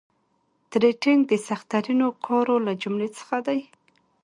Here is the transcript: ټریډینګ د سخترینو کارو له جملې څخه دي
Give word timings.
ټریډینګ 0.71 1.21
د 1.27 1.33
سخترینو 1.47 2.07
کارو 2.25 2.55
له 2.67 2.73
جملې 2.81 3.09
څخه 3.17 3.37
دي 3.47 3.59